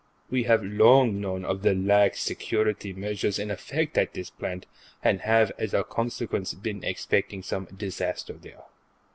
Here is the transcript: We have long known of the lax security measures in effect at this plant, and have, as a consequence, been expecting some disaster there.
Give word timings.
We 0.31 0.45
have 0.45 0.63
long 0.63 1.21
known 1.21 1.45
of 1.45 1.61
the 1.61 1.75
lax 1.75 2.21
security 2.21 2.91
measures 2.91 3.37
in 3.37 3.51
effect 3.51 3.99
at 3.99 4.13
this 4.13 4.31
plant, 4.31 4.65
and 5.03 5.21
have, 5.21 5.51
as 5.59 5.75
a 5.75 5.83
consequence, 5.83 6.55
been 6.55 6.83
expecting 6.83 7.43
some 7.43 7.65
disaster 7.65 8.33
there. 8.33 8.63